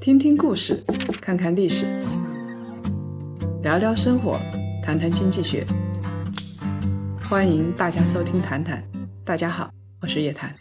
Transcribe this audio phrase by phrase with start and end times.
[0.00, 0.82] 听听故事，
[1.20, 1.86] 看看历史，
[3.62, 4.38] 聊聊生活，
[4.82, 5.64] 谈谈经济学。
[7.28, 8.82] 欢迎大家收听《谈谈》，
[9.24, 9.70] 大家好，
[10.02, 10.54] 我是叶檀。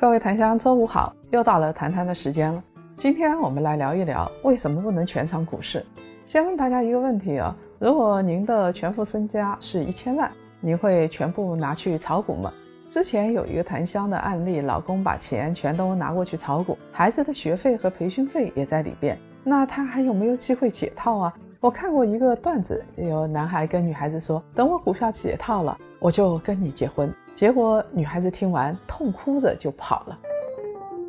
[0.00, 2.64] 各位檀香，周五好，又到了谈谈的时间了。
[2.96, 5.84] 今天我们来聊一聊，为什么不能全场股市？
[6.24, 10.30] 先问大家一个问题啊，如果您的全副身家是一千万，
[10.64, 12.52] 你会全部拿去炒股吗？
[12.88, 21.34] 之前有一个檀香的案例，老公把钱全都拿过去炒股，孩子的学费和培训费也在里边，那他还有没有机会解套啊？
[21.58, 30.18] 我看过一个段子，有男孩跟女孩子说：“等我股票解套了，我就跟你结婚。”结果女孩子听完痛哭着就跑了，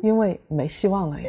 [0.02, 1.28] 因为没希望了呀。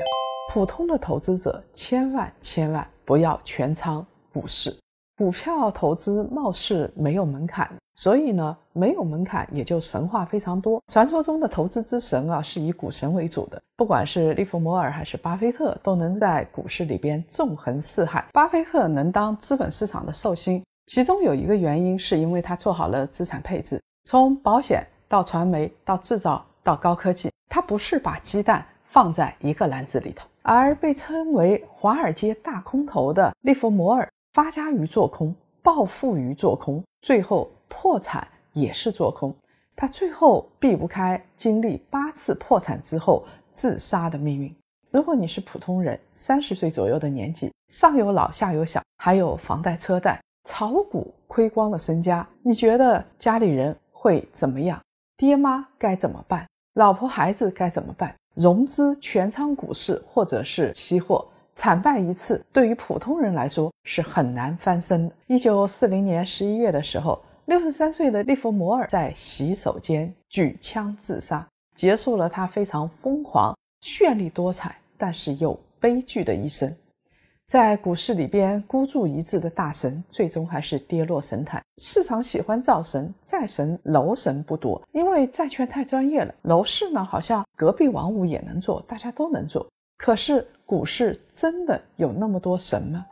[0.51, 4.73] 普通的投资者千万千万不要全仓股市，
[5.17, 10.83] 股票投资貌似没有门槛，所以呢，没有门槛也就神话非常多。
[10.91, 18.25] 传说中的投资之神啊，是以股神为主的，不管是利弗摩尔还是巴菲特，都能在股市里边纵横四海。
[18.33, 30.27] 巴菲特能当资本市场的寿星，其中有一个原因是因为他做好了资产配置，从保险到传媒到制造到高科技，他不是把鸡蛋放在一个篮子里头。
[30.47, 35.33] 而被称为华尔街大空头的利弗摩尔，发家于做空，
[35.63, 39.33] 暴富于做空，最后破产也是做空。
[39.77, 44.53] 他最后避不开经历八次破产之后自杀的命运。
[44.91, 54.77] 如果你是普通人，三十岁左右的年纪，上有老下有小，还有房贷车贷，炒股亏光了身家，你觉得家里人会怎么样？
[55.15, 56.45] 爹妈该怎么办？
[56.73, 58.13] 老婆孩子该怎么办？
[58.33, 65.15] 融资全仓股市或者是期货，惨败一次，对于普通人来说是很难翻身的。
[65.27, 76.75] 一九四零年十一月的时候，六十三岁的利弗摩尔在洗手间举枪自杀，结束了他非常疯狂、绚丽多彩，但是又悲剧的一生。
[77.47, 81.63] 在股市里边孤注一掷的大神，最终还是跌落神坛。
[81.77, 86.33] 市场喜欢造神，债神、楼神不多，因为债券太专业了。
[86.41, 89.67] 楼市呢，好像隔壁王五也能做，大家都能做。
[89.95, 93.05] 可是股市真的有那么多神吗？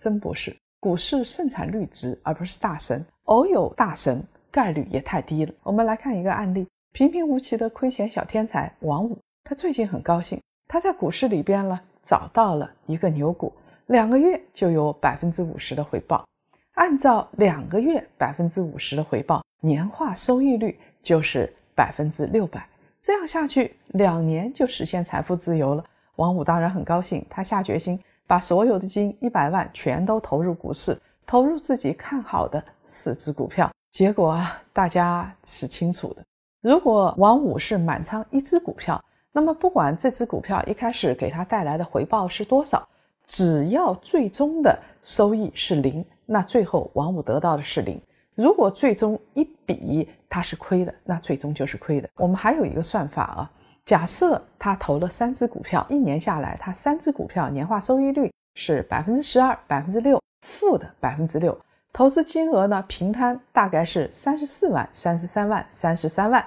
[0.00, 5.52] 真不是，股市盛产绿植而不是大神，偶有大神概率也太低了。
[5.62, 11.78] 我们来看一个案例：平平无奇的亏钱小天才王五，他最近很高兴，他在股市里边呢。
[12.02, 13.52] 找到了一个牛股，
[13.86, 16.24] 两个月就有百分之五十的回报。
[16.72, 22.66] 按照两个月百分之五十的回报，年化收益率就是百分之六百。
[23.00, 25.84] 这样下去，两年就实现财富自由了。
[26.16, 30.96] 王五当然很高兴，他下决心把所有的金一百万全都投入股市，
[31.26, 33.68] 投入自己看好的四只股票。
[33.90, 36.24] 结果啊，大家是清楚的，
[36.62, 39.04] 如果王五是满仓一只股票。
[39.32, 42.88] 那么，不管这只股票一开始给他带来的回报是多少，
[43.26, 48.00] 只要最终的收益是零，那最后王五得到的是零。
[48.36, 52.08] 如果最终一笔他是亏的，那最终就是亏的。
[52.14, 53.50] 我们还有一个算法啊，
[53.90, 61.60] 假设他投了三只股票，一年下来，他三只股票年化收益率是百分之十二、百分之六，负的百分之六，
[61.92, 66.46] 投资金额呢平摊大概是三十四万、三十三万、三十三万，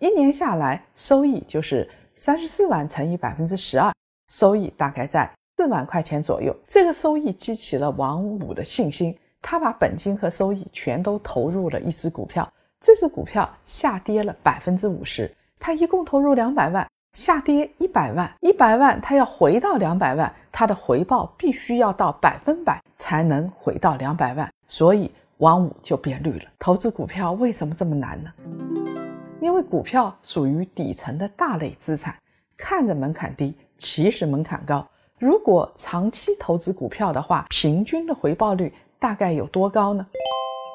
[0.00, 1.88] 一年下来收益就是。
[2.16, 3.94] 三十四万乘以百分之十二，
[4.26, 6.52] 收益大概在四万块钱左右。
[6.66, 12.52] 这个收益激起了王五的信心，他把本金和收益全都投入了一只股票。
[12.80, 26.44] 这只股票下跌了百分之五十，他一共投入两百万，下跌一百万，一百万他要回到两百万，他的回报必须要到百分百才能回到两百万，所以王五就变绿了。
[26.58, 28.32] 投资股票为什么这么难呢？
[29.42, 32.14] 因为股票属于底层的大类资产，
[32.56, 34.86] 看着门槛低，其实门槛高。
[35.18, 40.06] 如果长期投资股票的话，平均的回报率大概有多高呢？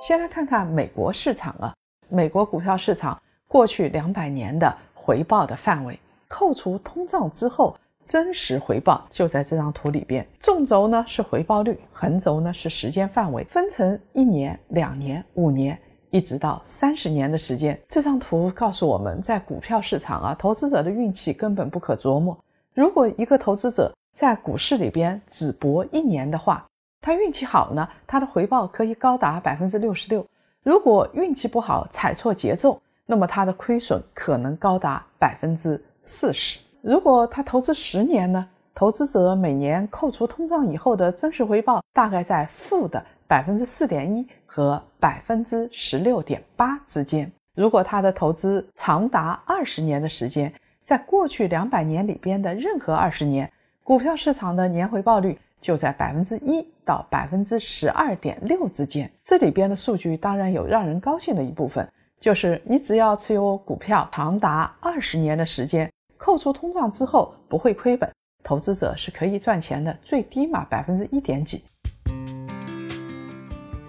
[0.03, 1.73] 先来看看美国市场啊，
[2.07, 3.19] 美国股票市场
[3.55, 5.97] 过去两百年的回报的范围，
[6.27, 7.73] 扣除通胀之后，
[8.03, 10.27] 真实回报就在这张图里边。
[10.41, 15.79] 纵轴呢是回报率，横轴呢是时间范围，分成一年、两年、五年。
[16.09, 22.37] 一直到三十年的时间，这张图告诉我们，在股票市场啊，投资者的运气根本不可琢磨。
[22.73, 26.67] 如果一个投资者在股市里边只搏一年的话，
[26.99, 30.21] 他运气好呢，他的回报可以高达百分之六十六；
[30.61, 36.59] 如果运气不好，踩错节奏，那么它的亏损可能高达百分之四十。
[36.81, 44.25] 如果他投资十年呢，投资者每年扣除通胀以后的真实回报大概在负的百分之四点一。
[44.55, 47.29] 和百分之十六点八之间。
[47.55, 50.49] 如果他的投资长达二十年的时间，
[50.81, 53.51] 在过去两百年里边的任何二十年，
[53.83, 59.11] 股票市场的年回报率就在百分之一到百分之十二点六之间。
[59.25, 61.85] 这里边的数据当然有让人高兴的一部分，
[62.19, 68.09] 就是你只要持有股票长达二十年的时间，扣除通胀之后不会亏本，
[68.43, 71.63] 投资者是可以赚钱的，最低嘛百分之一点几。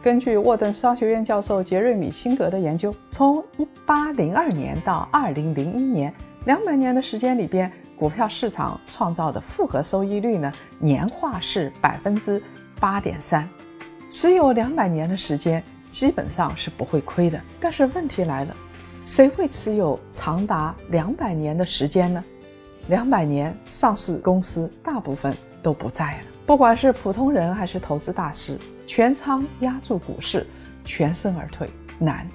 [0.03, 3.43] 根据沃顿商学院教授杰瑞米·辛格的研究，从
[3.87, 6.15] 1802年到2001年，
[6.45, 12.41] 两百年的时间里边，股票市场创造的复合收益率呢，年化是百分之
[12.79, 13.49] 八点三。
[14.09, 15.61] 持有两百年的时间，
[15.97, 17.41] 基本上是不会亏的。
[17.59, 18.55] 但是问题来了，
[19.07, 22.23] 谁会持有长达两百年的时间呢？
[22.89, 26.25] 两百年，上市公司大部分都不在了。
[26.45, 28.59] 不管是普通人还是投资大师。
[28.87, 30.47] 全仓压住股市，
[30.85, 32.27] 全身而退难，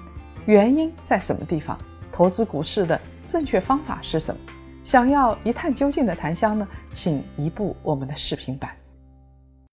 [0.44, 1.78] 原因在什么地方？
[2.12, 4.40] 投资股市的正确方法是什么？
[4.82, 6.66] 想要一探究竟的檀香呢？
[6.92, 8.70] 请移步我们的视频版。